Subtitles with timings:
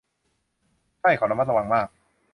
[1.01, 1.87] ใช่ เขาระมัดระวังมาก